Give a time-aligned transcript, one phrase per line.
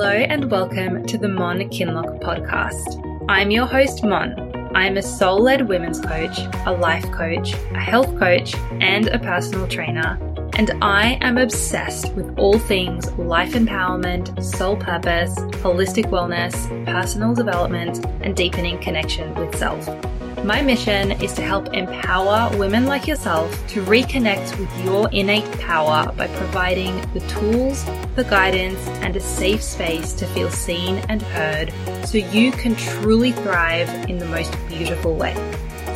[0.00, 3.04] Hello and welcome to the Mon Kinloch podcast.
[3.28, 4.34] I'm your host, Mon.
[4.74, 9.68] I'm a soul led women's coach, a life coach, a health coach, and a personal
[9.68, 10.18] trainer.
[10.54, 16.54] And I am obsessed with all things life empowerment, soul purpose, holistic wellness,
[16.86, 19.86] personal development, and deepening connection with self.
[20.44, 26.10] My mission is to help empower women like yourself to reconnect with your innate power
[26.12, 27.84] by providing the tools,
[28.16, 31.72] the guidance, and a safe space to feel seen and heard
[32.06, 35.34] so you can truly thrive in the most beautiful way.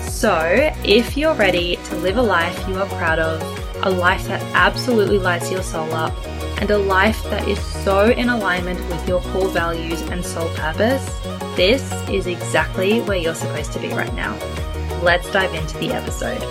[0.02, 3.40] So, if you're ready to live a life you are proud of,
[3.82, 6.14] a life that absolutely lights your soul up,
[6.60, 11.08] and a life that is so in alignment with your core values and soul purpose,
[11.56, 14.36] this is exactly where you're supposed to be right now.
[15.02, 16.42] Let's dive into the episode.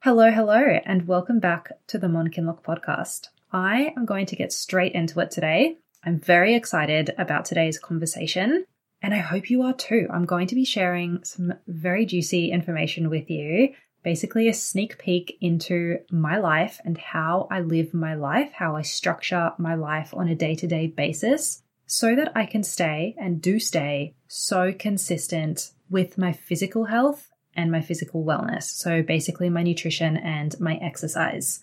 [0.00, 3.28] Hello, hello, and welcome back to the Mon Kinloch podcast.
[3.52, 5.76] I am going to get straight into it today.
[6.02, 8.64] I'm very excited about today's conversation,
[9.02, 10.06] and I hope you are too.
[10.10, 15.36] I'm going to be sharing some very juicy information with you basically a sneak peek
[15.40, 20.28] into my life and how I live my life, how I structure my life on
[20.28, 25.72] a day to day basis, so that I can stay and do stay so consistent
[25.90, 28.64] with my physical health and my physical wellness.
[28.64, 31.60] So basically, my nutrition and my exercise.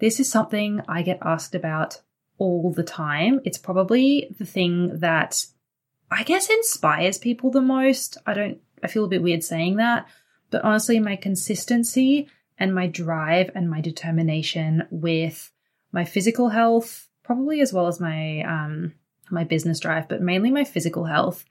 [0.00, 2.00] This is something I get asked about
[2.36, 3.40] all the time.
[3.44, 5.46] It's probably the thing that
[6.10, 8.18] I guess inspires people the most.
[8.26, 10.06] I don't, I feel a bit weird saying that
[10.50, 12.28] but honestly, my consistency
[12.58, 15.50] and my drive and my determination with
[15.92, 18.94] my physical health, probably as well as my um,
[19.30, 21.44] my business drive, but mainly my physical health,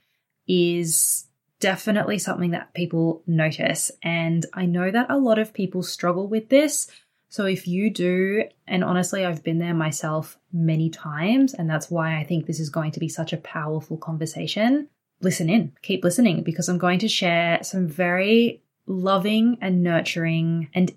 [0.47, 1.25] is
[1.59, 3.91] definitely something that people notice.
[4.01, 6.87] And I know that a lot of people struggle with this.
[7.29, 12.19] So if you do, and honestly, I've been there myself many times, and that's why
[12.19, 14.87] I think this is going to be such a powerful conversation.
[15.21, 20.93] Listen in, keep listening, because I'm going to share some very loving and nurturing and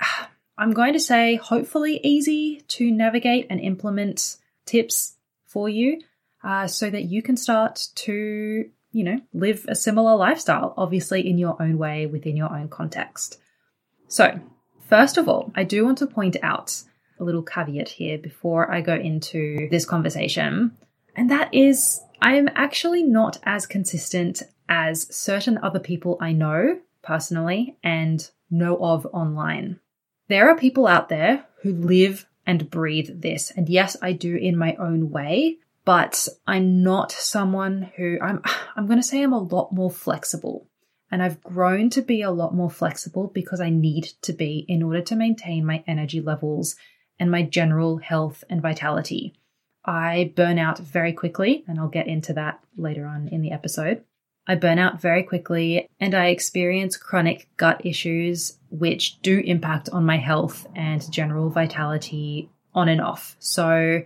[0.58, 5.14] I'm going to say hopefully easy to navigate and implement tips
[5.46, 6.00] for you
[6.42, 11.38] uh, so that you can start to, you know, live a similar lifestyle, obviously in
[11.38, 13.40] your own way within your own context.
[14.08, 14.40] So,
[14.88, 16.82] first of all, I do want to point out
[17.20, 20.76] a little caveat here before I go into this conversation,
[21.14, 27.74] and that is I'm actually not as consistent as certain other people I know personally
[27.82, 29.80] and know of online.
[30.28, 33.50] There are people out there who live and breathe this.
[33.50, 38.42] And yes, I do in my own way, but I'm not someone who I'm,
[38.76, 40.68] I'm going to say I'm a lot more flexible.
[41.10, 44.82] And I've grown to be a lot more flexible because I need to be in
[44.82, 46.76] order to maintain my energy levels
[47.18, 49.32] and my general health and vitality.
[49.82, 54.04] I burn out very quickly, and I'll get into that later on in the episode.
[54.48, 60.06] I burn out very quickly and I experience chronic gut issues, which do impact on
[60.06, 63.36] my health and general vitality on and off.
[63.38, 64.02] So,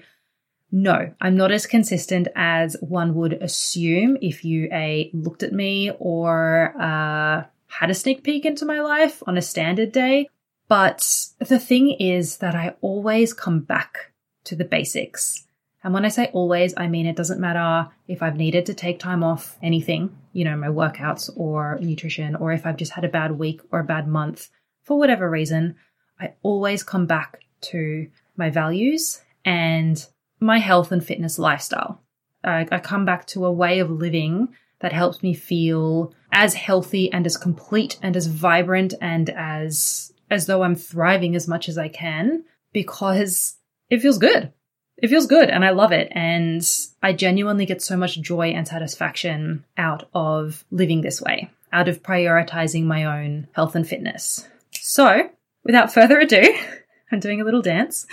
[0.73, 5.93] no, I'm not as consistent as one would assume if you a looked at me
[5.99, 10.29] or uh, had a sneak peek into my life on a standard day.
[10.67, 14.13] But the thing is that I always come back
[14.45, 15.47] to the basics.
[15.85, 18.99] And when I say always, I mean it doesn't matter if I've needed to take
[18.99, 23.09] time off anything, you know, my workouts or nutrition, or if I've just had a
[23.09, 24.49] bad week or a bad month
[24.83, 25.77] for whatever reason,
[26.21, 30.05] I always come back to my values and
[30.41, 32.01] my health and fitness lifestyle.
[32.45, 37.13] I, I come back to a way of living that helps me feel as healthy
[37.13, 41.77] and as complete and as vibrant and as as though I'm thriving as much as
[41.77, 43.57] I can because
[43.91, 44.53] it feels good
[44.97, 46.09] it feels good and I love it.
[46.13, 46.63] And
[47.03, 52.03] I genuinely get so much joy and satisfaction out of living this way, out of
[52.03, 54.49] prioritizing my own health and fitness.
[54.73, 55.31] So
[55.65, 56.43] without further ado,
[57.13, 58.07] I'm doing a little dance.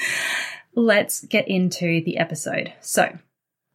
[0.75, 2.73] Let's get into the episode.
[2.81, 3.17] So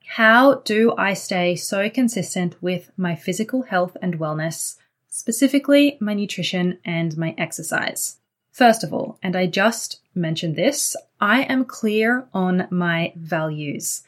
[0.06, 4.76] how do I stay so consistent with my physical health and wellness,
[5.08, 8.18] specifically my nutrition and my exercise?
[8.54, 14.04] First of all, and I just mentioned this, I am clear on my values.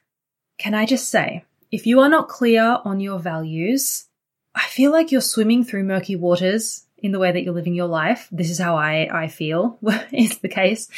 [0.56, 4.04] Can I just say, if you are not clear on your values,
[4.54, 7.88] I feel like you're swimming through murky waters in the way that you're living your
[7.88, 8.28] life.
[8.30, 9.80] This is how I, I feel
[10.12, 10.88] is the case.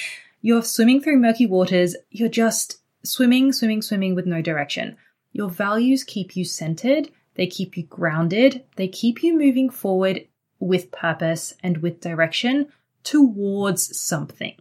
[0.42, 1.96] You're swimming through murky waters.
[2.10, 4.98] You're just swimming, swimming, swimming with no direction.
[5.32, 7.08] Your values keep you centered.
[7.36, 8.64] They keep you grounded.
[8.76, 10.26] They keep you moving forward
[10.60, 12.70] with purpose and with direction
[13.08, 14.54] towards something,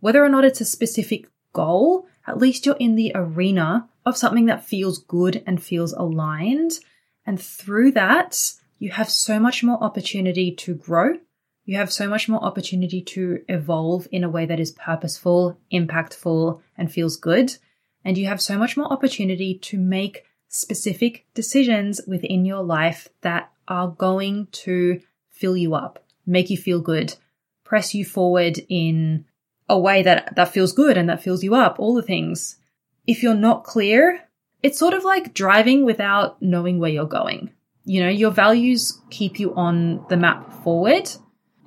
[0.00, 4.46] Whether or not it's a specific goal, at least you're in the arena of something
[4.46, 6.72] that feels good and feels aligned.
[7.24, 11.18] And through that, you have so much more opportunity to grow.
[11.64, 16.60] You have so much more opportunity to evolve in a way that is purposeful, impactful,
[16.76, 17.56] and feels good.
[18.04, 23.52] And you have so much more opportunity to make specific decisions within your life that
[23.68, 25.00] are going to
[25.30, 27.14] fill you up, make you feel good,
[27.64, 29.24] press you forward in
[29.68, 32.56] a way that, that feels good and that fills you up, all the things.
[33.06, 34.20] If you're not clear,
[34.62, 37.50] it's sort of like driving without knowing where you're going.
[37.84, 41.10] You know, your values keep you on the map forward.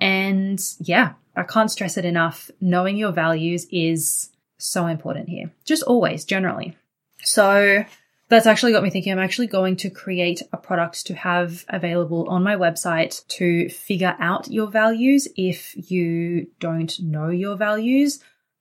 [0.01, 2.49] And yeah, I can't stress it enough.
[2.59, 5.51] Knowing your values is so important here.
[5.63, 6.75] Just always, generally.
[7.21, 7.83] So
[8.29, 12.27] that's actually got me thinking I'm actually going to create a product to have available
[12.29, 18.19] on my website to figure out your values if you don't know your values.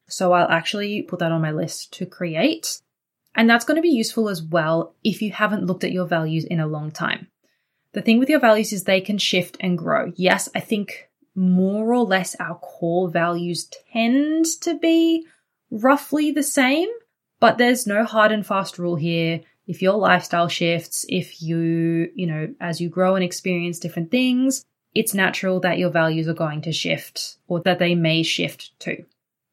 [0.08, 2.80] So I'll actually put that on my list to create.
[3.34, 6.44] And that's going to be useful as well if you haven't looked at your values
[6.44, 7.26] in a long time.
[7.92, 10.12] The thing with your values is they can shift and grow.
[10.16, 15.26] Yes, I think more or less our core values tend to be
[15.70, 16.88] roughly the same,
[17.40, 22.26] but there's no hard and fast rule here if your lifestyle shifts, if you, you
[22.26, 24.64] know, as you grow and experience different things,
[24.94, 29.04] it's natural that your values are going to shift or that they may shift too.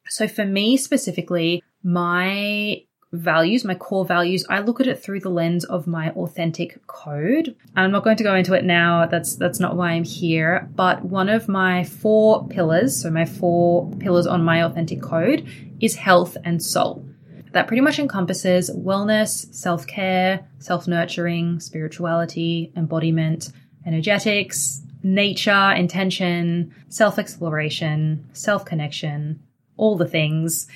[0.07, 5.29] So for me specifically, my values, my core values, I look at it through the
[5.29, 7.55] lens of my authentic code.
[7.75, 9.05] I'm not going to go into it now.
[9.05, 13.89] That's that's not why I'm here, but one of my four pillars, so my four
[13.99, 15.47] pillars on my authentic code
[15.79, 17.05] is health and soul
[17.53, 23.51] that pretty much encompasses wellness, self care, self nurturing, spirituality, embodiment,
[23.85, 29.41] energetics, nature, intention, self exploration, self connection,
[29.77, 30.67] all the things.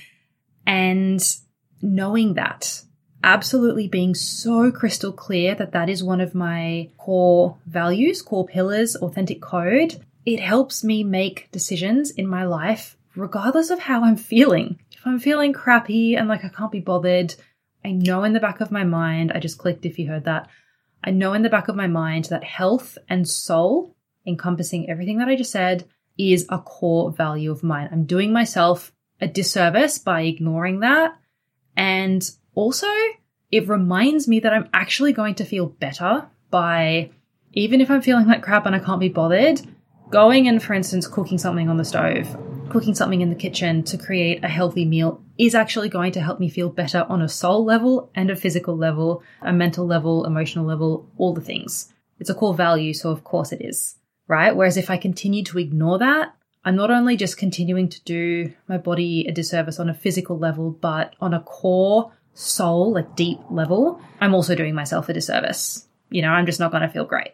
[0.65, 1.21] And
[1.81, 2.83] knowing that,
[3.24, 8.95] absolutely being so crystal clear that that is one of my core values, core pillars,
[8.97, 14.79] authentic code, it helps me make decisions in my life regardless of how I'm feeling.
[15.07, 17.36] I'm feeling crappy and like I can't be bothered,
[17.83, 20.50] I know in the back of my mind, I just clicked if you heard that.
[21.04, 23.95] I know in the back of my mind that health and soul,
[24.25, 25.88] encompassing everything that I just said,
[26.18, 27.89] is a core value of mine.
[27.92, 31.18] I'm doing myself a disservice by ignoring that.
[31.75, 32.88] And also,
[33.51, 37.12] it reminds me that I'm actually going to feel better by,
[37.53, 39.62] even if I'm feeling like crap and I can't be bothered,
[40.10, 42.36] going and, for instance, cooking something on the stove
[42.68, 46.40] cooking something in the kitchen to create a healthy meal is actually going to help
[46.40, 50.66] me feel better on a soul level and a physical level, a mental level, emotional
[50.66, 51.94] level, all the things.
[52.19, 53.96] It's a core value, so of course it is,
[54.28, 54.56] right?
[54.56, 56.34] Whereas if I continue to ignore that,
[56.66, 60.72] I'm not only just continuing to do my body a disservice on a physical level,
[60.72, 65.88] but on a core soul, like deep level, I'm also doing myself a disservice.
[66.10, 67.31] You know, I'm just not going to feel great.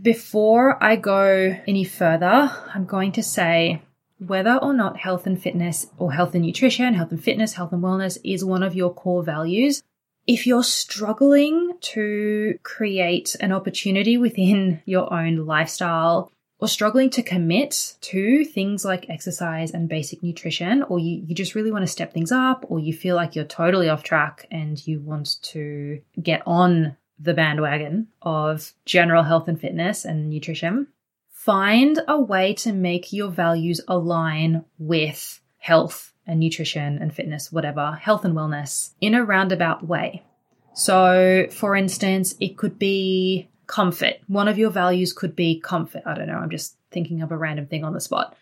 [0.00, 3.82] Before I go any further, I'm going to say
[4.26, 7.82] whether or not health and fitness or health and nutrition, health and fitness, health and
[7.82, 9.82] wellness is one of your core values,
[10.26, 17.96] if you're struggling to create an opportunity within your own lifestyle or struggling to commit
[18.00, 22.12] to things like exercise and basic nutrition, or you, you just really want to step
[22.12, 26.40] things up, or you feel like you're totally off track and you want to get
[26.46, 30.86] on the bandwagon of general health and fitness and nutrition,
[31.44, 37.98] Find a way to make your values align with health and nutrition and fitness, whatever,
[38.00, 40.22] health and wellness in a roundabout way.
[40.72, 44.18] So, for instance, it could be comfort.
[44.28, 46.04] One of your values could be comfort.
[46.06, 46.34] I don't know.
[46.34, 48.36] I'm just thinking of a random thing on the spot.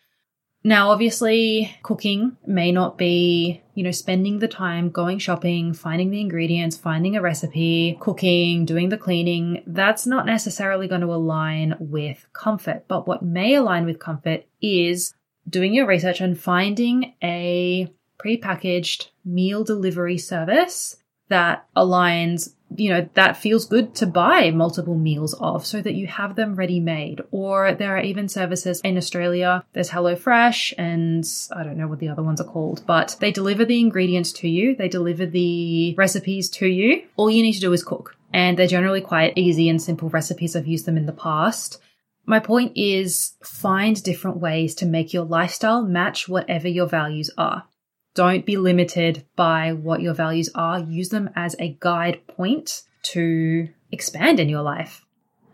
[0.62, 6.20] Now, obviously, cooking may not be, you know, spending the time going shopping, finding the
[6.20, 9.62] ingredients, finding a recipe, cooking, doing the cleaning.
[9.66, 12.84] That's not necessarily going to align with comfort.
[12.88, 15.14] But what may align with comfort is
[15.48, 20.98] doing your research and finding a prepackaged meal delivery service
[21.28, 26.06] that aligns you know, that feels good to buy multiple meals of so that you
[26.06, 27.20] have them ready made.
[27.30, 29.64] Or there are even services in Australia.
[29.72, 31.24] There's HelloFresh and
[31.54, 34.48] I don't know what the other ones are called, but they deliver the ingredients to
[34.48, 34.76] you.
[34.76, 37.02] They deliver the recipes to you.
[37.16, 38.16] All you need to do is cook.
[38.32, 40.54] And they're generally quite easy and simple recipes.
[40.54, 41.80] I've used them in the past.
[42.26, 47.64] My point is find different ways to make your lifestyle match whatever your values are.
[48.14, 50.80] Don't be limited by what your values are.
[50.80, 55.04] Use them as a guide point to expand in your life.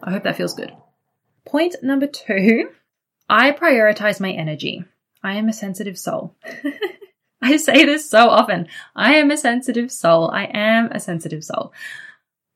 [0.02, 0.72] I hope that feels good.
[1.44, 2.70] Point number two
[3.28, 4.84] I prioritize my energy.
[5.22, 6.36] I am a sensitive soul.
[7.42, 8.68] I say this so often.
[8.94, 10.30] I am a sensitive soul.
[10.30, 11.72] I am a sensitive soul.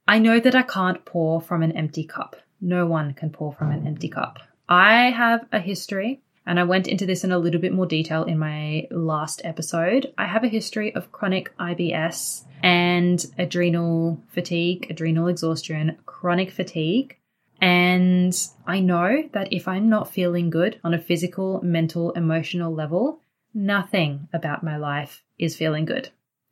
[0.06, 2.36] I know that I can't pour from an empty cup.
[2.60, 4.38] No one can pour from an empty cup.
[4.68, 8.24] I have a history, and I went into this in a little bit more detail
[8.24, 10.12] in my last episode.
[10.18, 17.16] I have a history of chronic IBS and adrenal fatigue, adrenal exhaustion, chronic fatigue.
[17.60, 23.20] And I know that if I'm not feeling good on a physical, mental, emotional level,
[23.54, 26.08] nothing about my life is feeling good.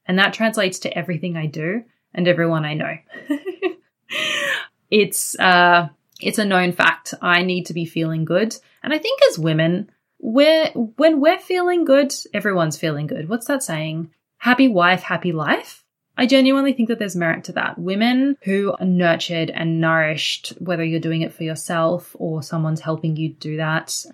[0.07, 1.83] And that translates to everything I do
[2.14, 2.99] and everyone I know.
[4.93, 5.88] it's uh
[6.21, 7.14] it's a known fact.
[7.21, 8.57] I need to be feeling good.
[8.88, 13.28] And I think as women, we're when we're feeling good, everyone's feeling good.
[13.28, 14.12] What's that saying?
[14.38, 15.85] Happy wife, happy life.
[16.16, 17.78] I genuinely think that there's merit to that.
[17.78, 23.14] Women who are nurtured and nourished, whether you're doing it for yourself or someone's helping
[23.18, 24.07] you do that,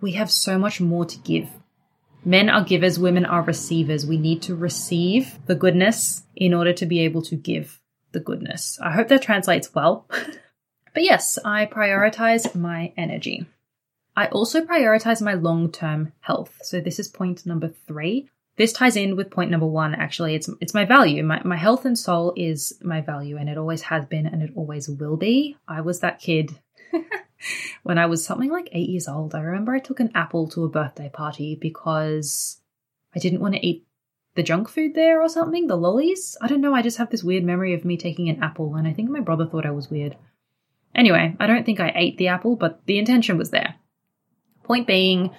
[0.00, 1.48] we have so much more to give.
[2.24, 4.06] Men are givers, women are receivers.
[4.06, 7.80] We need to receive the goodness in order to be able to give
[8.12, 8.78] the goodness.
[8.80, 10.06] I hope that translates well.
[10.08, 13.48] but yes, I prioritize my energy.
[14.16, 16.58] I also prioritize my long term health.
[16.62, 18.28] So this is point number three.
[18.56, 19.94] This ties in with point number one.
[19.94, 21.22] Actually, it's it's my value.
[21.22, 24.52] My my health and soul is my value, and it always has been, and it
[24.54, 25.56] always will be.
[25.66, 26.58] I was that kid
[27.82, 29.34] when I was something like eight years old.
[29.34, 32.60] I remember I took an apple to a birthday party because
[33.14, 33.86] I didn't want to eat
[34.34, 36.36] the junk food there or something, the lollies.
[36.40, 36.74] I don't know.
[36.74, 39.20] I just have this weird memory of me taking an apple, and I think my
[39.20, 40.16] brother thought I was weird.
[40.94, 43.76] Anyway, I don't think I ate the apple, but the intention was there.
[44.70, 45.32] Point being,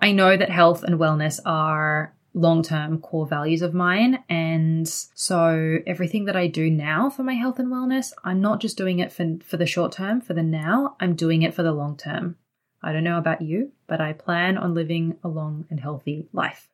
[0.00, 4.24] I know that health and wellness are long term core values of mine.
[4.28, 8.76] And so everything that I do now for my health and wellness, I'm not just
[8.76, 11.70] doing it for, for the short term, for the now, I'm doing it for the
[11.70, 12.38] long term.
[12.82, 16.68] I don't know about you, but I plan on living a long and healthy life.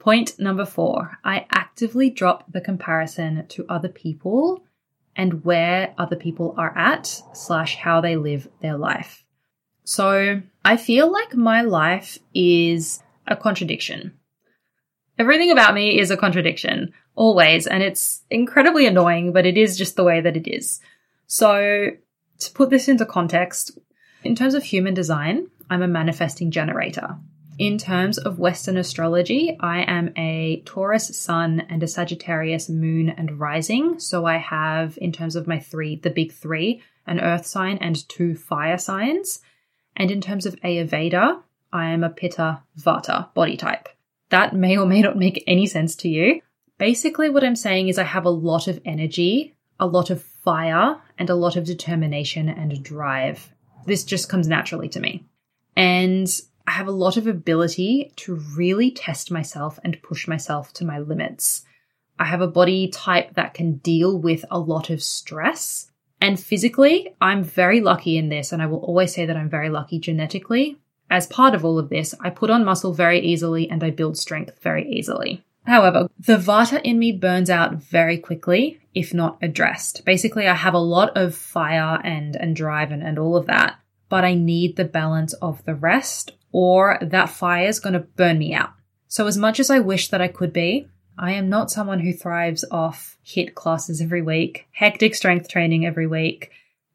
[0.00, 4.64] Point number four I actively drop the comparison to other people
[5.14, 9.22] and where other people are at, slash, how they live their life.
[9.86, 14.18] So I feel like my life is a contradiction.
[15.16, 19.94] Everything about me is a contradiction, always, and it's incredibly annoying, but it is just
[19.94, 20.80] the way that it is.
[21.28, 21.90] So,
[22.40, 23.78] to put this into context,
[24.24, 27.16] in terms of human design, I'm a manifesting generator.
[27.56, 33.38] In terms of Western astrology, I am a Taurus sun and a Sagittarius moon and
[33.38, 34.00] rising.
[34.00, 38.06] So I have, in terms of my three, the big three, an earth sign and
[38.08, 39.40] two fire signs.
[39.96, 41.40] And in terms of Ayurveda,
[41.72, 43.88] I am a Pitta Vata body type.
[44.30, 46.40] That may or may not make any sense to you.
[46.78, 51.00] Basically, what I'm saying is I have a lot of energy, a lot of fire,
[51.18, 53.52] and a lot of determination and drive.
[53.86, 55.24] This just comes naturally to me.
[55.76, 56.28] And
[56.66, 60.98] I have a lot of ability to really test myself and push myself to my
[60.98, 61.64] limits.
[62.18, 65.90] I have a body type that can deal with a lot of stress.
[66.26, 69.70] And physically, I'm very lucky in this, and I will always say that I'm very
[69.70, 70.76] lucky genetically.
[71.08, 74.18] As part of all of this, I put on muscle very easily and I build
[74.18, 75.44] strength very easily.
[75.66, 80.04] However, the Vata in me burns out very quickly if not addressed.
[80.04, 83.78] Basically, I have a lot of fire and, and drive and, and all of that,
[84.08, 88.38] but I need the balance of the rest or that fire is going to burn
[88.38, 88.72] me out.
[89.06, 92.12] So as much as I wish that I could be, I am not someone who
[92.12, 96.50] thrives off HIIT classes every week, hectic strength training every week,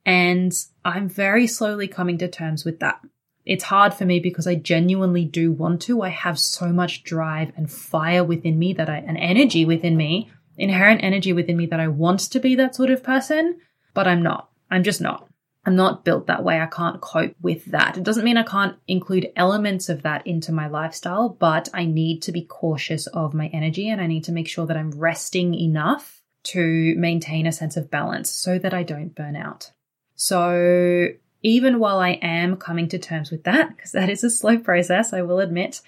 [0.06, 0.54] and
[0.86, 3.02] I'm very slowly coming to terms with that
[3.46, 6.02] it's hard for me because I genuinely do want to.
[6.02, 10.32] I have so much drive and fire within me that I, an energy within me,
[10.58, 13.60] inherent energy within me that I want to be that sort of person,
[13.94, 14.50] but I'm not.
[14.70, 15.28] I'm just not.
[15.64, 16.60] I'm not built that way.
[16.60, 17.98] I can't cope with that.
[17.98, 22.24] It doesn't mean I can't include elements of that into my lifestyle, but I need
[22.24, 25.54] to be cautious of my energy and I need to make sure that I'm resting
[25.54, 29.72] enough to maintain a sense of balance so that I don't burn out.
[30.16, 31.10] So
[31.44, 35.14] even while I am coming to terms with that, because that is a slow process,
[35.14, 35.82] I will admit,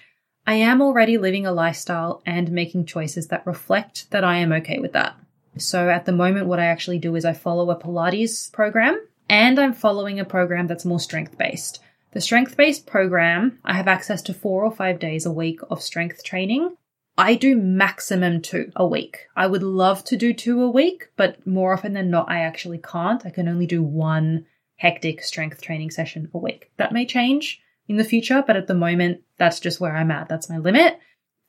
[0.46, 4.78] I am already living a lifestyle and making choices that reflect that I am okay
[4.78, 5.16] with that.
[5.56, 9.58] So at the moment, what I actually do is I follow a Pilates program and
[9.58, 11.80] I'm following a program that's more strength based.
[12.12, 15.82] The strength based program, I have access to four or five days a week of
[15.82, 16.76] strength training.
[17.16, 19.26] I do maximum two a week.
[19.36, 22.78] I would love to do two a week, but more often than not, I actually
[22.78, 23.24] can't.
[23.24, 26.70] I can only do one hectic strength training session a week.
[26.76, 30.28] That may change in the future, but at the moment, that's just where I'm at.
[30.28, 30.98] That's my limit.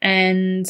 [0.02, 0.68] And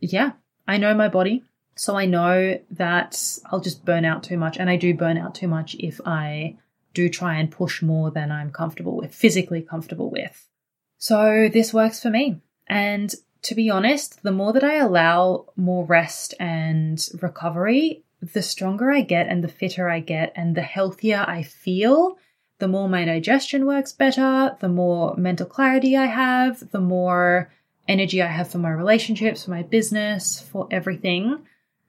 [0.00, 0.32] yeah,
[0.68, 1.44] I know my body.
[1.76, 4.56] So I know that I'll just burn out too much.
[4.56, 6.56] And I do burn out too much if I
[6.94, 10.48] do try and push more than I'm comfortable with, physically comfortable with.
[10.96, 12.40] So this works for me.
[12.66, 18.90] And to be honest, the more that I allow more rest and recovery, the stronger
[18.90, 22.16] I get and the fitter I get and the healthier I feel.
[22.58, 27.52] The more my digestion works better, the more mental clarity I have, the more
[27.86, 31.46] energy I have for my relationships, for my business, for everything,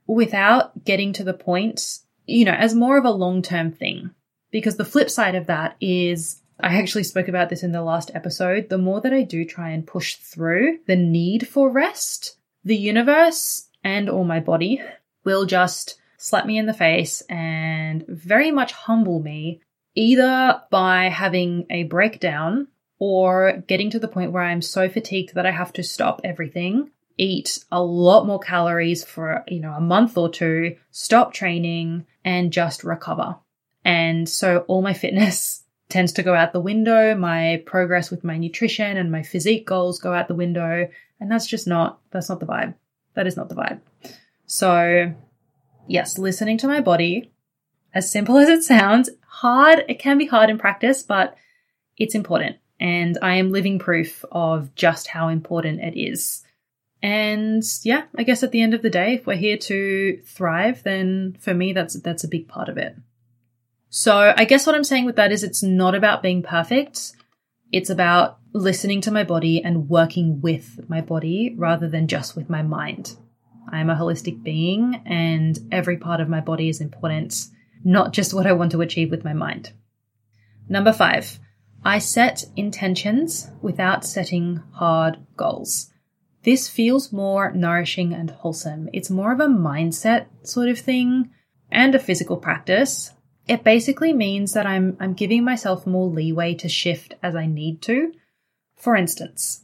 [0.08, 4.12] without getting to the point, you know, as more of a long term thing.
[4.50, 8.10] Because the flip side of that is I actually spoke about this in the last
[8.16, 8.70] episode.
[8.70, 13.70] The more that I do try and push through the need for rest, the universe
[13.84, 14.82] and or my body
[15.24, 19.62] will just slap me in the face and very much humble me
[19.94, 22.68] either by having a breakdown
[23.00, 26.90] or getting to the point where I'm so fatigued that I have to stop everything,
[27.18, 32.54] eat a lot more calories for, you know, a month or two, stop training and
[32.54, 33.38] just recover.
[33.84, 37.16] And so all my fitness tends to go out the window.
[37.16, 40.90] My progress with my nutrition and my physique goals go out the window.
[41.20, 42.76] And that's just not, that's not the vibe.
[43.16, 43.80] That is not the vibe.
[44.46, 45.14] So
[45.88, 47.32] yes, listening to my body,
[47.94, 51.36] as simple as it sounds, hard, it can be hard in practice, but
[51.98, 52.58] it's important.
[52.80, 56.44] And I am living proof of just how important it is.
[57.02, 60.84] And yeah, I guess at the end of the day, if we're here to thrive,
[60.84, 62.96] then for me, that's, that's a big part of it.
[63.90, 67.14] So I guess what I'm saying with that is it's not about being perfect.
[67.72, 72.50] It's about listening to my body and working with my body rather than just with
[72.50, 73.16] my mind.
[73.72, 77.48] I am a holistic being and every part of my body is important,
[77.84, 79.74] not just what I want to achieve with my mind.
[80.70, 81.40] Number five,
[81.84, 85.92] I set intentions without setting hard goals.
[86.48, 88.90] This feels more nourishing and wholesome.
[88.94, 91.30] It's more of a mindset sort of thing
[91.70, 93.12] and a physical practice
[93.48, 97.82] it basically means that I'm, I'm giving myself more leeway to shift as I need
[97.84, 98.14] to.
[98.76, 99.64] For instance,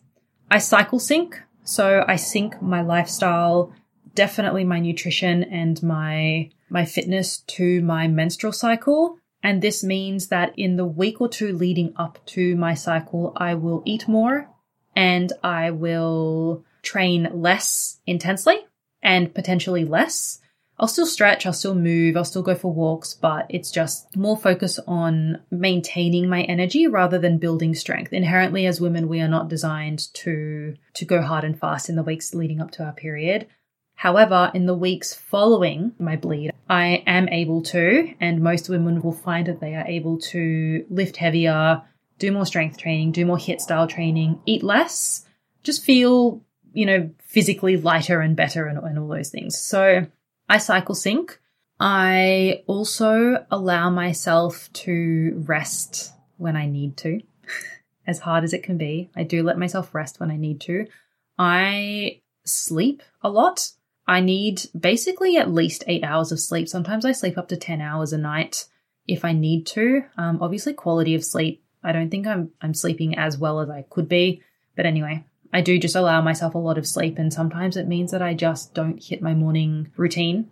[0.50, 1.42] I cycle sync.
[1.66, 3.74] So I sync my lifestyle,
[4.16, 9.18] definitely my nutrition and my, my fitness to my menstrual cycle.
[9.42, 13.56] And this means that in the week or two leading up to my cycle, I
[13.56, 14.50] will eat more
[14.96, 18.60] and I will train less intensely
[19.02, 20.40] and potentially less
[20.80, 24.36] I'll still stretch, I'll still move, I'll still go for walks, but it's just more
[24.36, 28.12] focus on maintaining my energy rather than building strength.
[28.12, 32.04] Inherently as women, we are not designed to to go hard and fast in the
[32.04, 33.48] weeks leading up to our period.
[33.96, 39.14] However, in the weeks following my bleed, I am able to, and most women will
[39.14, 41.84] find that they are able to lift heavier,
[42.18, 45.26] do more strength training, do more HIIT style training, eat less,
[45.62, 46.42] just feel,
[46.74, 49.58] you know, physically lighter and better and, and all those things.
[49.58, 50.08] So
[50.50, 51.40] I cycle sync.
[51.80, 57.22] I also allow myself to rest when I need to,
[58.08, 59.10] as hard as it can be.
[59.16, 60.88] I do let myself rest when I need to.
[61.38, 63.72] I sleep a lot.
[64.08, 66.68] I need basically at least eight hours of sleep.
[66.68, 68.66] Sometimes I sleep up to 10 hours a night
[69.08, 70.04] if I need to.
[70.18, 71.64] Um, obviously, quality of sleep.
[71.84, 74.42] I don't think I'm, I'm sleeping as well as I could be.
[74.76, 78.10] But anyway, I do just allow myself a lot of sleep, and sometimes it means
[78.12, 80.50] that I just don't hit my morning routine.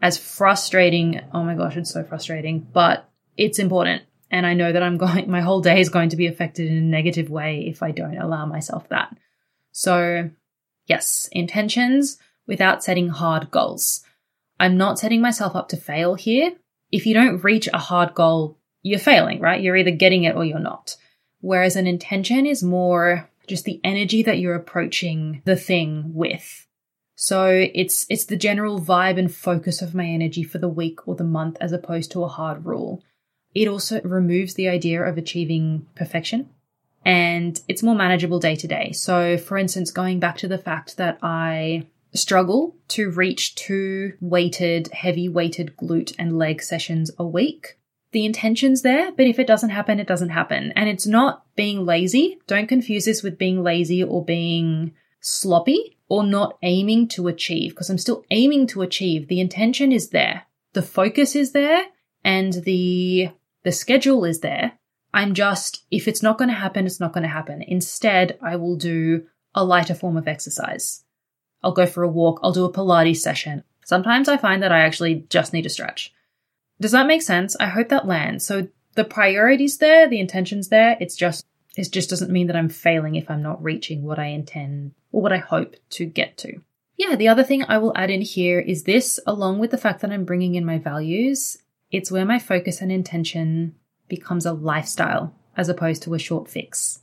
[0.00, 4.04] As frustrating, oh my gosh, it's so frustrating, but it's important.
[4.30, 6.76] And I know that I'm going, my whole day is going to be affected in
[6.76, 9.16] a negative way if I don't allow myself that.
[9.72, 10.30] So,
[10.86, 14.04] yes, intentions without setting hard goals.
[14.60, 16.52] I'm not setting myself up to fail here.
[16.92, 19.60] If you don't reach a hard goal, you're failing, right?
[19.60, 20.96] You're either getting it or you're not.
[21.40, 26.66] Whereas an intention is more just the energy that you're approaching the thing with.
[27.16, 31.14] So it's it's the general vibe and focus of my energy for the week or
[31.14, 33.02] the month as opposed to a hard rule.
[33.54, 36.50] It also removes the idea of achieving perfection
[37.04, 38.92] and it's more manageable day to day.
[38.92, 44.88] So for instance, going back to the fact that I struggle to reach two weighted,
[44.92, 47.78] heavy weighted glute and leg sessions a week
[48.14, 50.72] the intention's there, but if it doesn't happen, it doesn't happen.
[50.76, 52.38] And it's not being lazy.
[52.46, 57.90] Don't confuse this with being lazy or being sloppy or not aiming to achieve, because
[57.90, 59.28] I'm still aiming to achieve.
[59.28, 60.44] The intention is there.
[60.72, 61.86] The focus is there
[62.24, 63.30] and the,
[63.64, 64.78] the schedule is there.
[65.12, 67.62] I'm just, if it's not going to happen, it's not going to happen.
[67.62, 71.04] Instead, I will do a lighter form of exercise.
[71.62, 72.38] I'll go for a walk.
[72.42, 73.64] I'll do a Pilates session.
[73.84, 76.13] Sometimes I find that I actually just need to stretch.
[76.80, 77.56] Does that make sense?
[77.60, 78.44] I hope that lands.
[78.44, 80.96] So the priority's there, the intention's there.
[81.00, 84.26] It's just, it just doesn't mean that I'm failing if I'm not reaching what I
[84.26, 86.60] intend or what I hope to get to.
[86.96, 90.00] Yeah, the other thing I will add in here is this, along with the fact
[90.00, 91.56] that I'm bringing in my values,
[91.90, 93.74] it's where my focus and intention
[94.08, 97.00] becomes a lifestyle as opposed to a short fix.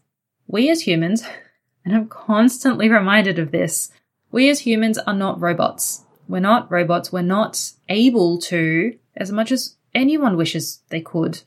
[0.48, 1.24] We as humans,
[1.84, 3.92] And I'm constantly reminded of this.
[4.32, 6.04] We as humans are not robots.
[6.28, 7.12] We're not robots.
[7.12, 11.42] We're not able to, as much as anyone wishes they could,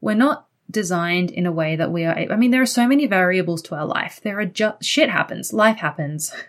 [0.00, 2.14] we're not designed in a way that we are.
[2.14, 4.20] I mean, there are so many variables to our life.
[4.22, 6.32] There are just shit happens, life happens.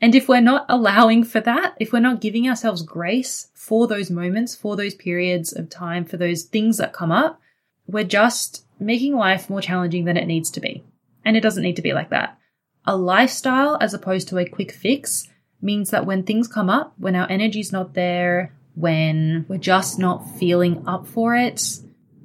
[0.00, 4.10] And if we're not allowing for that, if we're not giving ourselves grace for those
[4.10, 7.40] moments, for those periods of time, for those things that come up,
[7.86, 10.84] we're just making life more challenging than it needs to be.
[11.24, 12.38] And it doesn't need to be like that.
[12.84, 15.28] A lifestyle as opposed to a quick fix
[15.62, 20.28] means that when things come up, when our energy's not there, when we're just not
[20.38, 21.62] feeling up for it,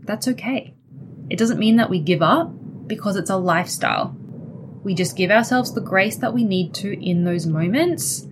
[0.01, 0.73] that's okay.
[1.29, 2.51] It doesn't mean that we give up
[2.87, 4.15] because it's a lifestyle.
[4.83, 8.25] We just give ourselves the grace that we need to in those moments.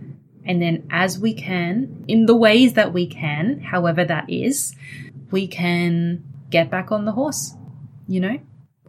[0.44, 4.74] And then, as we can, in the ways that we can, however that is,
[5.30, 7.54] we can get back on the horse,
[8.08, 8.40] you know?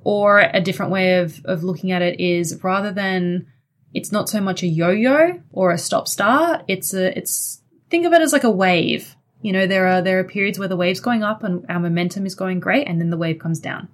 [0.04, 3.48] Or a different way of, of looking at it is rather than
[3.92, 7.60] it's not so much a yo-yo or a stop start, it's a, it's,
[7.90, 9.16] think of it as like a wave.
[9.40, 12.26] You know, there are, there are periods where the wave's going up and our momentum
[12.26, 13.88] is going great and then the wave comes down.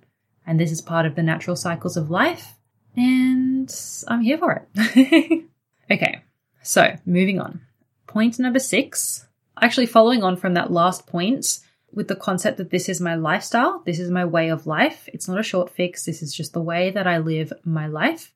[0.47, 2.55] And this is part of the natural cycles of life.
[2.97, 3.75] And
[4.09, 5.45] I'm here for it.
[5.91, 6.23] okay.
[6.63, 7.61] So moving on.
[8.07, 9.27] Point number six,
[9.61, 11.59] actually following on from that last point,
[11.93, 15.09] with the concept that this is my lifestyle, this is my way of life.
[15.13, 18.33] It's not a short fix, this is just the way that I live my life.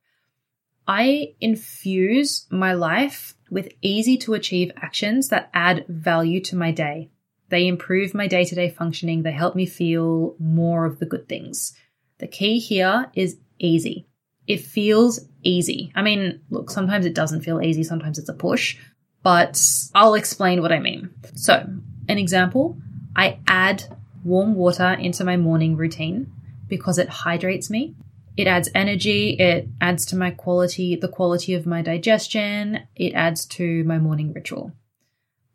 [0.87, 7.11] I infuse my life with easy to achieve actions that add value to my day.
[7.50, 11.28] They improve my day to day functioning, they help me feel more of the good
[11.28, 11.74] things.
[12.18, 14.06] The key here is easy.
[14.46, 15.92] It feels easy.
[15.94, 18.76] I mean, look, sometimes it doesn't feel easy, sometimes it's a push,
[19.22, 19.62] but
[19.94, 21.11] I'll explain what I mean.
[21.34, 21.66] So,
[22.08, 22.76] an example
[23.16, 23.84] I add
[24.24, 26.32] warm water into my morning routine
[26.68, 27.94] because it hydrates me.
[28.38, 33.44] It adds energy, it adds to my quality, the quality of my digestion, it adds
[33.46, 34.70] to my morning ritual.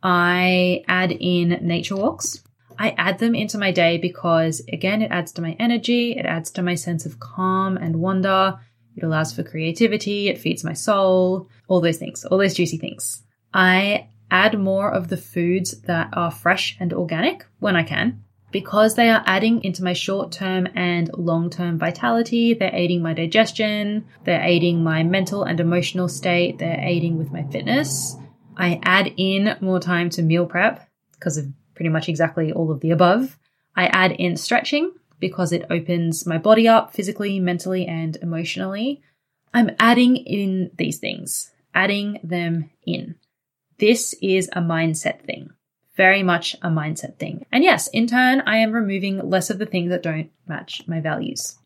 [0.03, 2.43] I add in nature walks.
[2.77, 6.51] I add them into my day because, again, it adds to my energy, it adds
[6.51, 8.59] to my sense of calm and wonder,
[8.97, 13.23] it allows for creativity, it feeds my soul, all those things, all those juicy things.
[13.53, 18.93] I add more of the foods that are fresh and organic when I can because
[18.93, 22.53] they are adding into my short term and long term vitality.
[22.53, 27.43] They're aiding my digestion, they're aiding my mental and emotional state, they're aiding with my
[27.43, 28.15] fitness.
[28.55, 32.79] I add in more time to meal prep because of pretty much exactly all of
[32.79, 33.37] the above.
[33.75, 39.01] I add in stretching because it opens my body up physically, mentally, and emotionally.
[39.51, 43.15] I'm adding in these things, adding them in.
[43.79, 45.49] This is a mindset thing.
[45.95, 47.45] Very much a mindset thing.
[47.51, 50.99] And yes, in turn, I am removing less of the things that don't match my
[50.99, 51.57] values.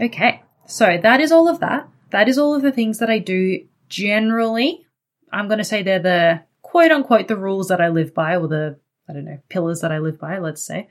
[0.00, 1.88] Okay, so that is all of that.
[2.10, 4.86] That is all of the things that I do generally.
[5.32, 8.48] I'm going to say they're the quote unquote the rules that I live by, or
[8.48, 10.88] the, I don't know, pillars that I live by, let's say.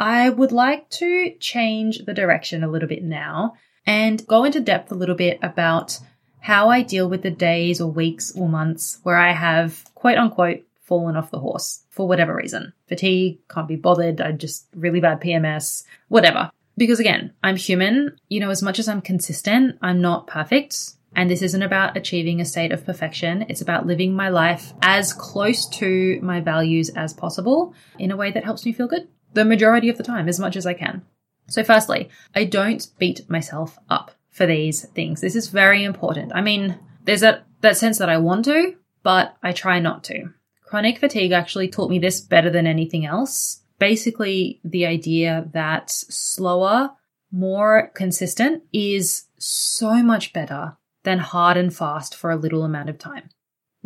[0.00, 3.54] I would like to change the direction a little bit now
[3.86, 5.98] and go into depth a little bit about
[6.40, 10.62] how I deal with the days or weeks or months where I have quote unquote
[10.88, 12.72] fallen off the horse for whatever reason.
[12.88, 16.50] Fatigue, can't be bothered, I just really bad PMS, whatever.
[16.76, 18.16] Because again, I'm human.
[18.28, 20.94] You know, as much as I'm consistent, I'm not perfect.
[21.14, 23.44] And this isn't about achieving a state of perfection.
[23.48, 28.30] It's about living my life as close to my values as possible in a way
[28.30, 31.02] that helps me feel good the majority of the time, as much as I can.
[31.48, 35.20] So firstly, I don't beat myself up for these things.
[35.20, 36.32] This is very important.
[36.34, 40.32] I mean, there's that, that sense that I want to, but I try not to.
[40.68, 43.62] Chronic fatigue actually taught me this better than anything else.
[43.78, 46.90] Basically, the idea that slower,
[47.32, 52.98] more consistent is so much better than hard and fast for a little amount of
[52.98, 53.30] time.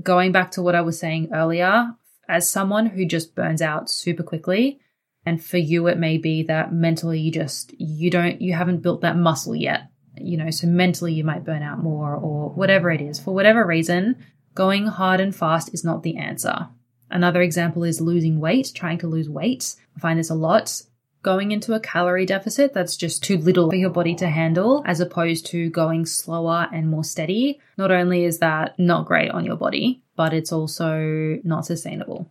[0.03, 1.95] Going back to what I was saying earlier,
[2.29, 4.81] as someone who just burns out super quickly,
[5.25, 9.03] and for you it may be that mentally you just you don't you haven't built
[9.03, 13.01] that muscle yet you know, so mentally you might burn out more or whatever it
[13.01, 13.19] is.
[13.19, 14.17] For whatever reason,
[14.55, 16.69] going hard and fast is not the answer.
[17.11, 19.75] Another example is losing weight, trying to lose weight.
[19.97, 20.83] I find this a lot.
[21.23, 24.99] Going into a calorie deficit that's just too little for your body to handle, as
[24.99, 27.61] opposed to going slower and more steady.
[27.77, 32.29] Not only is that not great on your body, but it's also not sustainable.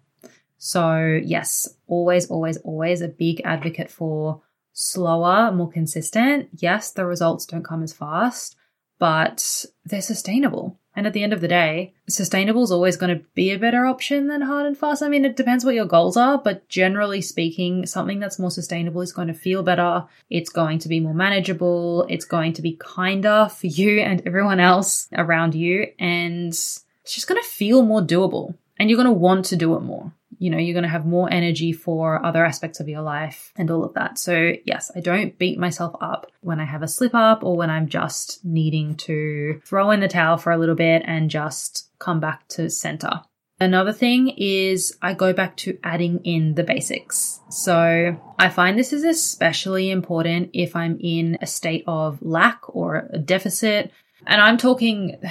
[0.58, 4.42] So, yes, always, always, always a big advocate for
[4.74, 6.50] slower, more consistent.
[6.58, 8.58] Yes, the results don't come as fast,
[9.00, 10.80] but they're sustainable.
[11.02, 13.88] And at the end of the day, sustainable is always going to be a better
[13.88, 15.02] option than hard and fast.
[15.02, 19.02] I mean, it depends what your goals are, but generally speaking, something that's more sustainable
[19.02, 20.06] is going to feel better.
[20.30, 22.06] It's going to be more manageable.
[22.08, 25.88] It's going to be kinder for you and everyone else around you.
[25.98, 29.76] And it's just going to feel more doable and you're going to want to do
[29.76, 33.04] it more you know, you're going to have more energy for other aspects of your
[33.04, 34.18] life and all of that.
[34.18, 37.70] So, yes, I don't beat myself up when I have a slip up or when
[37.70, 42.20] I'm just needing to throw in the towel for a little bit and just come
[42.20, 43.22] back to center.
[43.60, 47.40] Another thing is I go back to adding in the basics.
[47.52, 53.08] So I find this is especially important if I'm in a state of lack or
[53.14, 53.92] a deficit.
[54.26, 55.22] And I'm talking,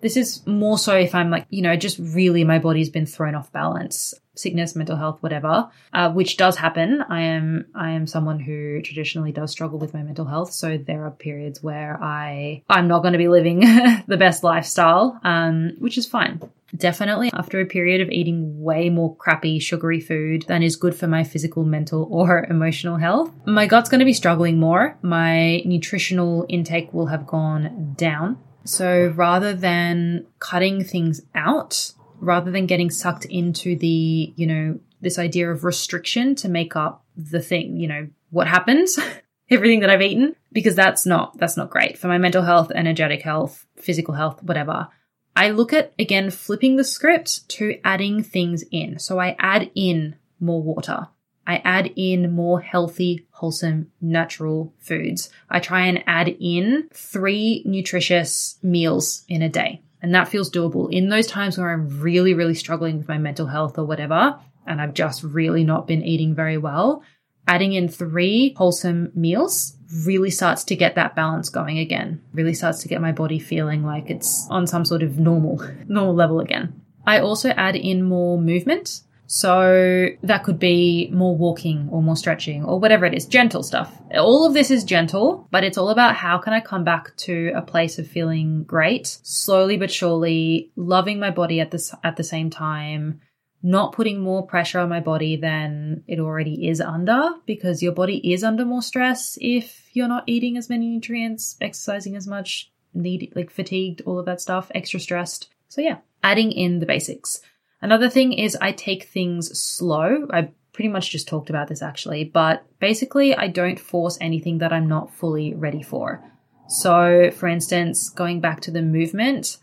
[0.00, 3.34] this is more so if I'm like, you know, just really my body's been thrown
[3.34, 7.02] off balance sickness, mental health, whatever, uh, which does happen.
[7.08, 11.04] I am I am someone who traditionally does struggle with my mental health, so there
[11.04, 13.60] are periods where I I'm not going to be living
[14.06, 16.40] the best lifestyle, um, which is fine.
[16.76, 21.06] Definitely after a period of eating way more crappy, sugary food than is good for
[21.06, 24.98] my physical, mental, or emotional health, my gut's going to be struggling more.
[25.02, 28.38] My nutritional intake will have gone down.
[28.68, 35.18] So rather than cutting things out, rather than getting sucked into the, you know, this
[35.18, 38.98] idea of restriction to make up the thing, you know, what happens,
[39.50, 43.22] everything that I've eaten, because that's not, that's not great for my mental health, energetic
[43.22, 44.88] health, physical health, whatever.
[45.34, 48.98] I look at again flipping the script to adding things in.
[48.98, 51.08] So I add in more water.
[51.48, 55.30] I add in more healthy, wholesome, natural foods.
[55.48, 59.80] I try and add in three nutritious meals in a day.
[60.02, 63.46] And that feels doable in those times where I'm really, really struggling with my mental
[63.46, 67.02] health or whatever, and I've just really not been eating very well.
[67.48, 72.82] Adding in three wholesome meals really starts to get that balance going again, really starts
[72.82, 76.82] to get my body feeling like it's on some sort of normal, normal level again.
[77.06, 79.00] I also add in more movement.
[79.30, 84.00] So that could be more walking or more stretching or whatever it is, gentle stuff.
[84.16, 87.52] All of this is gentle, but it's all about how can I come back to
[87.54, 92.24] a place of feeling great, slowly but surely, loving my body at this at the
[92.24, 93.20] same time,
[93.62, 98.32] not putting more pressure on my body than it already is under because your body
[98.32, 103.30] is under more stress if you're not eating as many nutrients, exercising as much, need
[103.36, 105.50] like fatigued, all of that stuff, extra stressed.
[105.68, 107.42] So yeah, adding in the basics.
[107.80, 110.26] Another thing is I take things slow.
[110.30, 114.72] I pretty much just talked about this actually, but basically I don't force anything that
[114.72, 116.22] I'm not fully ready for.
[116.68, 119.56] So, for instance, going back to the movement,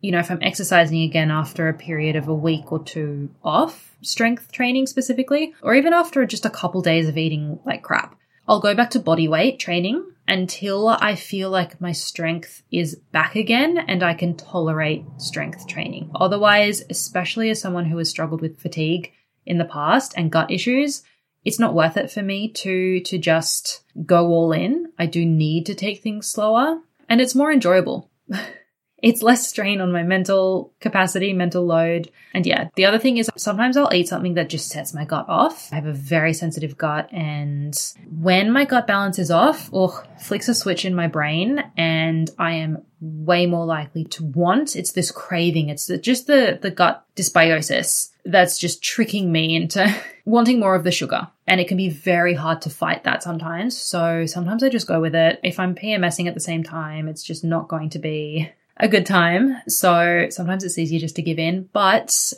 [0.00, 3.96] you know, if I'm exercising again after a period of a week or two off,
[4.02, 8.60] strength training specifically, or even after just a couple days of eating like crap, I'll
[8.60, 13.78] go back to body weight training until I feel like my strength is back again
[13.78, 16.10] and I can tolerate strength training.
[16.14, 19.12] Otherwise, especially as someone who has struggled with fatigue
[19.46, 21.02] in the past and gut issues,
[21.44, 24.92] it's not worth it for me to to just go all in.
[24.98, 28.10] I do need to take things slower and it's more enjoyable.
[29.02, 32.10] It's less strain on my mental capacity, mental load.
[32.34, 35.26] And yeah, the other thing is sometimes I'll eat something that just sets my gut
[35.28, 35.72] off.
[35.72, 37.78] I have a very sensitive gut and
[38.20, 42.52] when my gut balance is off, or flicks a switch in my brain and I
[42.54, 44.74] am way more likely to want.
[44.74, 45.68] It's this craving.
[45.68, 50.90] It's just the, the gut dysbiosis that's just tricking me into wanting more of the
[50.90, 51.28] sugar.
[51.46, 53.76] And it can be very hard to fight that sometimes.
[53.76, 55.40] So sometimes I just go with it.
[55.42, 59.06] If I'm PMSing at the same time, it's just not going to be a good
[59.06, 59.56] time.
[59.68, 62.32] So sometimes it's easier just to give in, but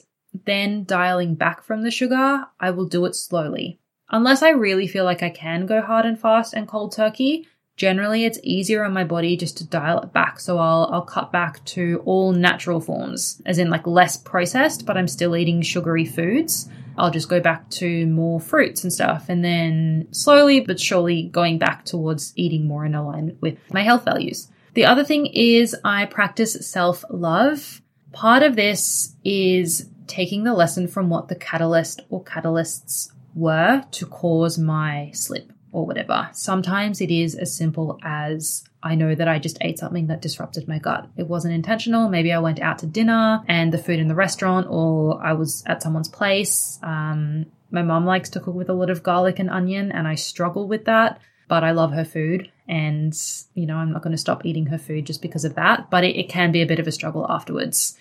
[0.44, 3.79] then dialing back from the sugar, I will do it slowly.
[4.11, 8.24] Unless I really feel like I can go hard and fast and cold turkey, generally
[8.24, 10.40] it's easier on my body just to dial it back.
[10.40, 14.96] So I'll I'll cut back to all natural forms, as in like less processed, but
[14.96, 16.68] I'm still eating sugary foods.
[16.98, 21.59] I'll just go back to more fruits and stuff and then slowly but surely going
[21.59, 24.48] back towards eating more in alignment with my health values.
[24.81, 27.83] The other thing is I practice self love.
[28.12, 34.07] Part of this is taking the lesson from what the catalyst or catalysts were to
[34.07, 36.31] cause my slip or whatever.
[36.33, 40.66] Sometimes it is as simple as I know that I just ate something that disrupted
[40.66, 41.11] my gut.
[41.14, 42.09] It wasn't intentional.
[42.09, 45.62] Maybe I went out to dinner and the food in the restaurant, or I was
[45.66, 46.79] at someone's place.
[46.83, 50.14] Um, my mom likes to cook with a lot of garlic and onion, and I
[50.14, 53.13] struggle with that but I love her food and,
[53.55, 55.91] you know, I'm not going to stop eating her food just because of that.
[55.91, 57.99] But it, it can be a bit of a struggle afterwards.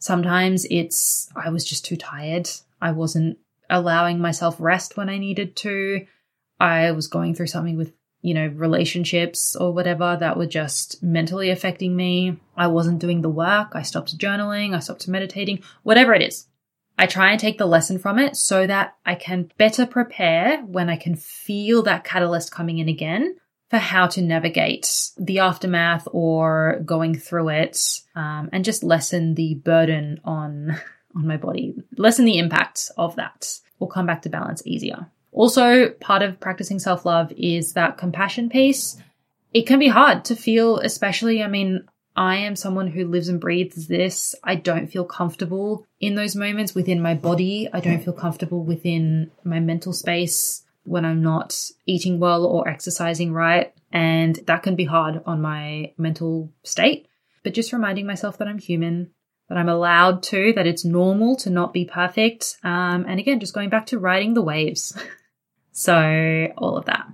[0.00, 2.50] Sometimes it's, I was just too tired.
[2.82, 3.38] I wasn't
[3.70, 6.06] allowing myself rest when I needed to.
[6.58, 11.50] I was going through something with you know, relationships or whatever that were just mentally
[11.50, 12.36] affecting me.
[12.56, 13.68] I wasn't doing the work.
[13.74, 14.74] I stopped journaling.
[14.74, 16.48] I stopped meditating, whatever it is.
[16.98, 20.90] I try and take the lesson from it so that I can better prepare when
[20.90, 23.36] I can feel that catalyst coming in again
[23.70, 27.78] for how to navigate the aftermath or going through it
[28.16, 30.76] um, and just lessen the burden on
[31.16, 35.06] on my body lessen the impact of that or come back to balance easier.
[35.32, 39.00] Also part of practicing self-love is that compassion piece.
[39.54, 43.40] It can be hard to feel especially i mean I am someone who lives and
[43.40, 44.34] breathes this.
[44.42, 47.68] I don't feel comfortable in those moments within my body.
[47.72, 53.32] I don't feel comfortable within my mental space when I'm not eating well or exercising
[53.32, 53.72] right.
[53.92, 57.06] And that can be hard on my mental state.
[57.44, 59.12] But just reminding myself that I'm human,
[59.48, 62.56] that I'm allowed to, that it's normal to not be perfect.
[62.64, 64.92] Um, and again, just going back to riding the waves.
[65.70, 67.06] so, all of that.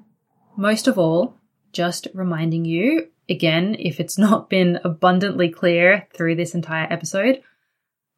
[0.57, 1.37] Most of all,
[1.73, 7.43] just reminding you again, if it's not been abundantly clear through this entire episode,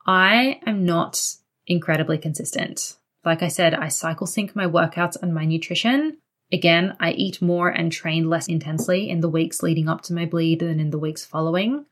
[0.06, 1.20] I am not
[1.66, 2.96] incredibly consistent.
[3.24, 6.18] Like I said, I cycle sync my workouts and my nutrition.
[6.52, 10.26] Again, I eat more and train less intensely in the weeks leading up to my
[10.26, 11.86] bleed than in the weeks following.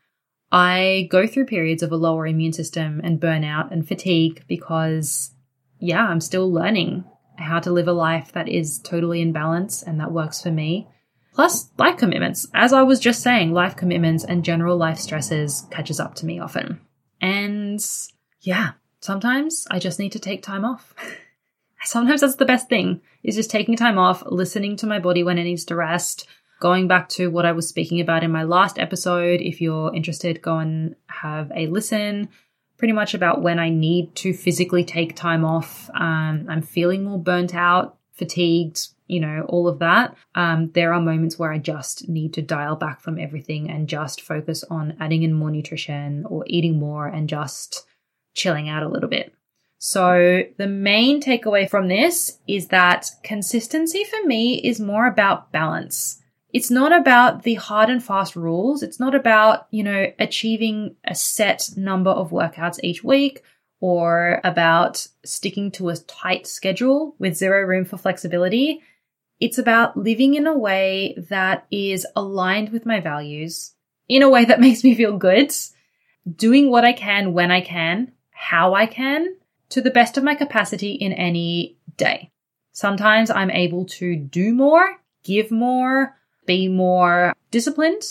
[0.52, 5.32] I go through periods of a lower immune system and burnout and fatigue because,
[5.80, 7.04] yeah, I'm still learning
[7.36, 10.86] how to live a life that is totally in balance and that works for me.
[11.34, 12.46] Plus, life commitments.
[12.54, 16.38] As I was just saying, life commitments and general life stresses catches up to me
[16.38, 16.80] often.
[17.20, 17.84] And
[18.40, 20.94] yeah, sometimes I just need to take time off.
[21.84, 25.38] sometimes that's the best thing is just taking time off, listening to my body when
[25.38, 26.28] it needs to rest,
[26.60, 29.40] going back to what I was speaking about in my last episode.
[29.40, 32.28] If you're interested, go and have a listen.
[32.78, 35.90] Pretty much about when I need to physically take time off.
[35.94, 40.14] Um, I'm feeling more burnt out, fatigued, you know, all of that.
[40.34, 44.20] Um, there are moments where I just need to dial back from everything and just
[44.20, 47.86] focus on adding in more nutrition or eating more and just
[48.34, 49.34] chilling out a little bit.
[49.78, 56.22] So the main takeaway from this is that consistency for me is more about balance.
[56.54, 58.82] It's not about the hard and fast rules.
[58.82, 63.42] It's not about, you know, achieving a set number of workouts each week
[63.80, 68.80] or about sticking to a tight schedule with zero room for flexibility.
[69.40, 73.74] It's about living in a way that is aligned with my values,
[74.08, 75.52] in a way that makes me feel good,
[76.36, 79.36] doing what I can when I can, how I can,
[79.70, 82.30] to the best of my capacity in any day.
[82.72, 86.16] Sometimes I'm able to do more, give more,
[86.46, 88.02] be more disciplined,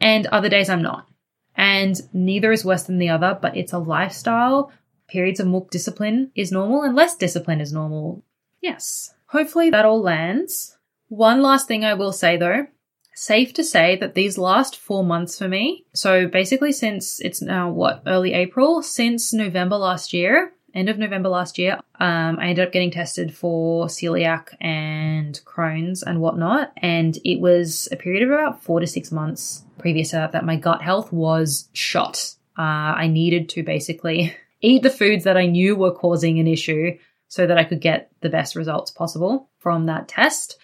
[0.00, 1.08] and other days I'm not.
[1.56, 4.72] And neither is worse than the other, but it's a lifestyle.
[5.08, 8.22] Periods of more discipline is normal and less discipline is normal.
[8.60, 9.12] Yes.
[9.30, 10.76] Hopefully that all lands.
[11.08, 12.66] One last thing I will say though.
[13.14, 17.70] Safe to say that these last four months for me, so basically since it's now
[17.70, 22.66] what, early April, since November last year, end of November last year, um, I ended
[22.66, 26.72] up getting tested for celiac and Crohn's and whatnot.
[26.78, 30.44] And it was a period of about four to six months previous to that that
[30.44, 32.34] my gut health was shot.
[32.58, 32.62] Uh,
[32.96, 36.96] I needed to basically eat the foods that I knew were causing an issue
[37.30, 40.58] so that I could get the best results possible from that test.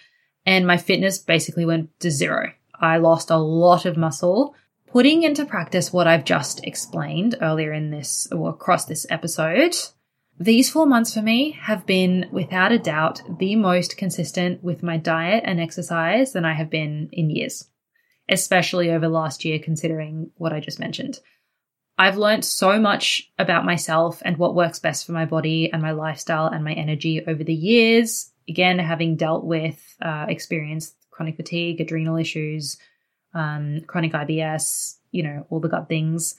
[0.45, 2.53] And my fitness basically went to zero.
[2.79, 4.55] I lost a lot of muscle.
[4.89, 9.77] Putting into practice what I've just explained earlier in this or across this episode,
[10.41, 14.97] these four months for me have been without a doubt the most consistent with my
[14.97, 17.69] diet and exercise than I have been in years,
[18.29, 21.21] especially over last year, considering what I just mentioned.
[21.99, 25.93] I've learned so much about myself and what works best for my body and my
[25.93, 28.31] lifestyle and my energy over the years.
[28.49, 32.77] Again, having dealt with, uh, experienced chronic fatigue, adrenal issues,
[33.35, 36.35] um, chronic IBS, you know, all the gut things.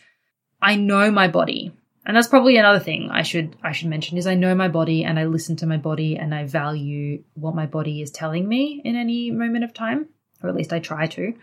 [0.61, 1.71] I know my body.
[2.05, 5.03] And that's probably another thing I should I should mention is I know my body
[5.03, 8.81] and I listen to my body and I value what my body is telling me
[8.85, 10.07] in any moment of time,
[10.41, 11.33] or at least I try to.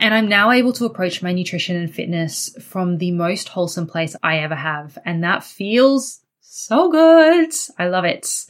[0.00, 4.16] And I'm now able to approach my nutrition and fitness from the most wholesome place
[4.22, 4.96] I ever have.
[5.04, 7.52] And that feels so good.
[7.78, 8.46] I love it.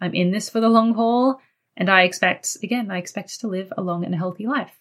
[0.00, 1.40] I'm in this for the long haul.
[1.76, 4.78] And I expect, again, I expect to live a long and healthy life.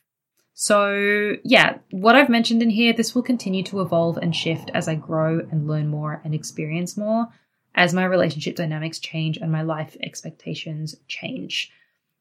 [0.54, 4.88] So, yeah, what I've mentioned in here, this will continue to evolve and shift as
[4.88, 7.28] I grow and learn more and experience more,
[7.74, 11.72] as my relationship dynamics change and my life expectations change.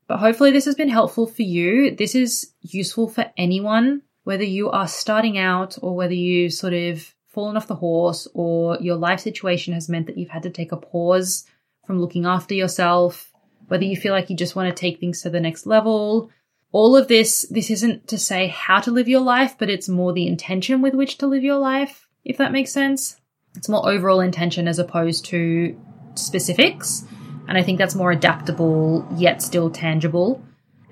[0.06, 1.94] But hopefully, this has been helpful for you.
[1.94, 7.14] This is useful for anyone, whether you are starting out or whether you sort of
[7.28, 10.72] fallen off the horse or your life situation has meant that you've had to take
[10.72, 11.44] a pause
[11.86, 13.32] from looking after yourself,
[13.68, 16.30] whether you feel like you just want to take things to the next level,
[16.72, 20.12] all of this, this isn't to say how to live your life, but it's more
[20.12, 23.16] the intention with which to live your life, if that makes sense.
[23.54, 25.78] It's more overall intention as opposed to
[26.14, 27.04] specifics.
[27.48, 30.42] And I think that's more adaptable, yet still tangible.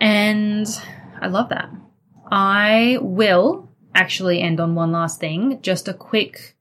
[0.01, 0.67] And
[1.21, 1.71] I love that.
[2.31, 5.61] I will actually end on one last thing.
[5.63, 6.57] Just a quick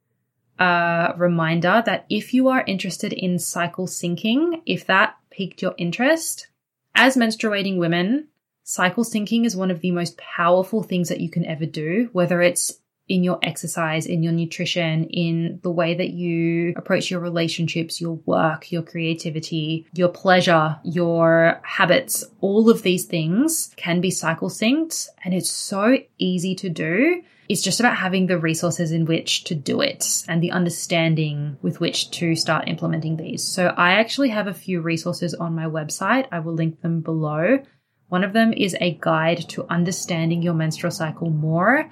[0.58, 6.48] uh, reminder that if you are interested in cycle syncing, if that piqued your interest,
[6.94, 8.28] as menstruating women,
[8.62, 12.42] cycle syncing is one of the most powerful things that you can ever do, whether
[12.42, 12.79] it's
[13.10, 18.14] in your exercise, in your nutrition, in the way that you approach your relationships, your
[18.24, 25.08] work, your creativity, your pleasure, your habits, all of these things can be cycle synced
[25.24, 27.20] and it's so easy to do.
[27.48, 31.80] It's just about having the resources in which to do it and the understanding with
[31.80, 33.42] which to start implementing these.
[33.42, 36.28] So I actually have a few resources on my website.
[36.30, 37.58] I will link them below.
[38.06, 41.90] One of them is a guide to understanding your menstrual cycle more.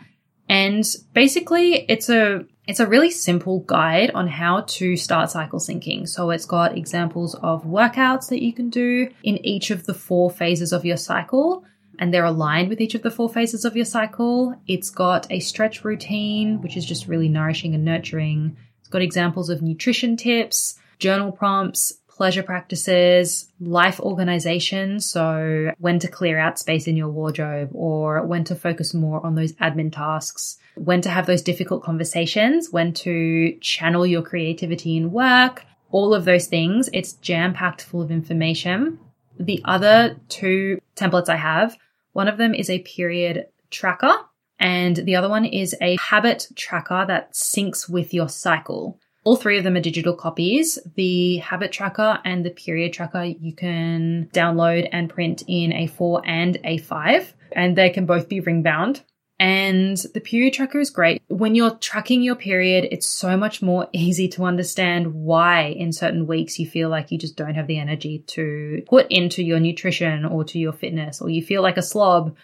[0.49, 6.07] And basically it's a it's a really simple guide on how to start cycle syncing.
[6.07, 10.31] So it's got examples of workouts that you can do in each of the four
[10.31, 11.65] phases of your cycle
[11.99, 14.55] and they're aligned with each of the four phases of your cycle.
[14.67, 18.57] It's got a stretch routine, which is just really nourishing and nurturing.
[18.81, 24.99] It's got examples of nutrition tips, journal prompts, pleasure practices, life organization.
[24.99, 29.37] So when to clear out space in your wardrobe or when to focus more on
[29.37, 35.13] those admin tasks, when to have those difficult conversations, when to channel your creativity in
[35.13, 36.91] work, all of those things.
[36.93, 38.99] It's jam packed full of information.
[39.39, 41.77] The other two templates I have,
[42.15, 44.13] one of them is a period tracker
[44.59, 48.99] and the other one is a habit tracker that syncs with your cycle.
[49.29, 50.79] All three of them are digital copies.
[50.95, 56.55] The habit tracker and the period tracker you can download and print in A4 and
[56.65, 59.03] A5, and they can both be ring bound.
[59.39, 61.21] And the period tracker is great.
[61.29, 66.27] When you're tracking your period, it's so much more easy to understand why in certain
[66.27, 70.25] weeks you feel like you just don't have the energy to put into your nutrition
[70.25, 72.35] or to your fitness, or you feel like a slob.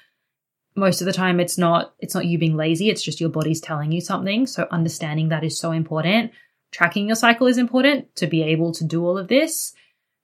[0.76, 2.90] Most of the time it's not, it's not you being lazy.
[2.90, 4.46] It's just your body's telling you something.
[4.46, 6.32] So understanding that is so important
[6.74, 9.74] tracking your cycle is important to be able to do all of this.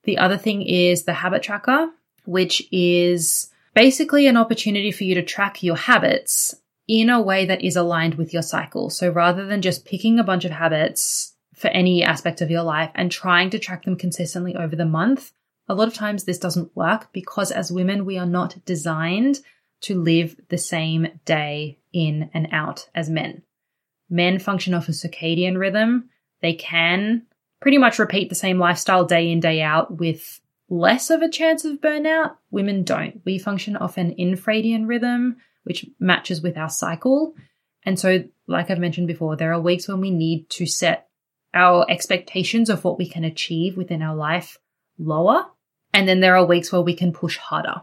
[0.02, 1.90] The other thing is the habit tracker,
[2.24, 6.56] which is basically an opportunity for you to track your habits
[6.88, 8.90] in a way that is aligned with your cycle.
[8.90, 12.90] So rather than just picking a bunch of habits for any aspect of your life
[12.96, 15.32] and trying to track them consistently over the month,
[15.68, 19.38] a lot of times this doesn't work because as women, we are not designed
[19.82, 23.42] to live the same day in and out as men.
[24.08, 26.10] Men function off a circadian rhythm
[26.42, 27.26] they can
[27.60, 31.64] pretty much repeat the same lifestyle day in, day out with less of a chance
[31.64, 32.36] of burnout.
[32.50, 33.20] Women don't.
[33.24, 37.34] We function off an infradian rhythm, which matches with our cycle.
[37.84, 41.08] And so, like I've mentioned before, there are weeks when we need to set
[41.52, 44.58] our expectations of what we can achieve within our life
[44.98, 45.46] lower.
[45.92, 47.82] And then there are weeks where we can push harder.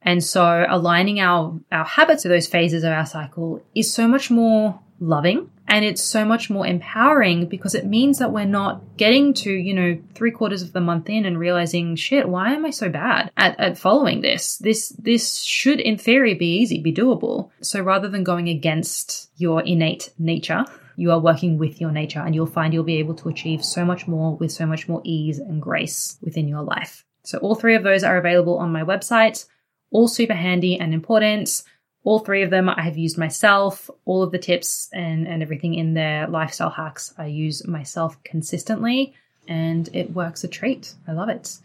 [0.00, 4.30] And so aligning our, our habits to those phases of our cycle is so much
[4.30, 9.32] more loving and it's so much more empowering because it means that we're not getting
[9.32, 12.70] to, you know, three quarters of the month in and realizing, shit, why am I
[12.70, 14.58] so bad at, at following this?
[14.58, 17.50] This, this should in theory be easy, be doable.
[17.62, 20.64] So rather than going against your innate nature,
[20.96, 23.82] you are working with your nature and you'll find you'll be able to achieve so
[23.84, 27.06] much more with so much more ease and grace within your life.
[27.24, 29.46] So all three of those are available on my website,
[29.90, 31.62] all super handy and important.
[32.04, 33.88] All three of them I have used myself.
[34.04, 39.14] All of the tips and, and everything in their lifestyle hacks I use myself consistently,
[39.46, 40.94] and it works a treat.
[41.06, 41.58] I love it.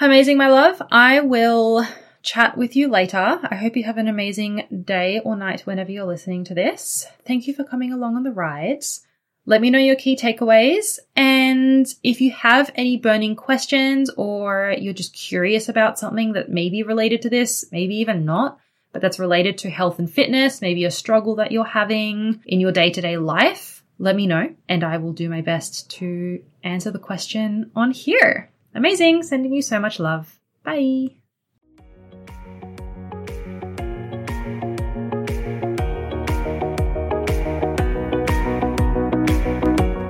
[0.00, 0.80] Amazing, my love.
[0.90, 1.84] I will
[2.22, 3.40] chat with you later.
[3.42, 7.06] I hope you have an amazing day or night whenever you're listening to this.
[7.26, 8.84] Thank you for coming along on the ride.
[9.46, 10.98] Let me know your key takeaways.
[11.16, 16.68] And if you have any burning questions or you're just curious about something that may
[16.68, 18.58] be related to this, maybe even not,
[18.92, 22.72] but that's related to health and fitness, maybe a struggle that you're having in your
[22.72, 26.90] day to day life, let me know and I will do my best to answer
[26.90, 28.50] the question on here.
[28.74, 29.22] Amazing.
[29.24, 30.38] Sending you so much love.
[30.62, 31.08] Bye.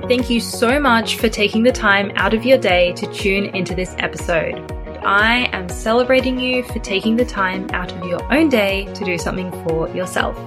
[0.07, 3.75] Thank you so much for taking the time out of your day to tune into
[3.75, 4.78] this episode.
[5.03, 9.17] I am celebrating you for taking the time out of your own day to do
[9.17, 10.37] something for yourself.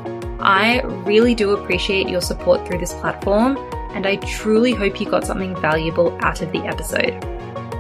[0.41, 3.57] I really do appreciate your support through this platform,
[3.95, 7.17] and I truly hope you got something valuable out of the episode.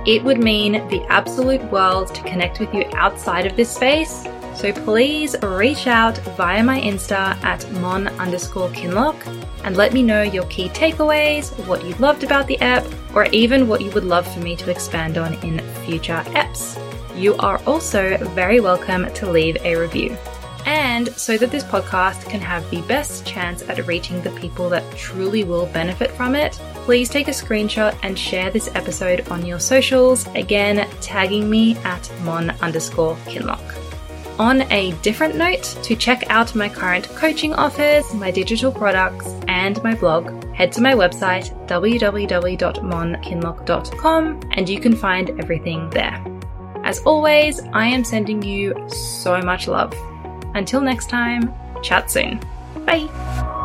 [0.07, 4.25] It would mean the absolute world to connect with you outside of this space,
[4.55, 9.17] So please reach out via my Insta at mon underscore kinloch
[9.65, 12.85] and let me know your key takeaways, what you loved about the app,
[13.15, 16.79] or even what you would love for me to expand on in future apps.
[17.17, 20.17] You are also very welcome to leave a review.
[20.65, 24.89] And so that this podcast can have the best chance at reaching the people that
[24.97, 26.53] truly will benefit from it,
[26.85, 32.11] please take a screenshot and share this episode on your socials, again, tagging me at
[32.23, 33.82] mon underscore kinloch.
[34.43, 39.81] On a different note, to check out my current coaching offers, my digital products, and
[39.85, 46.21] my blog, head to my website www.monkinloch.com and you can find everything there.
[46.83, 49.95] As always, I am sending you so much love.
[50.57, 52.41] Until next time, chat soon.
[52.85, 53.62] Bye.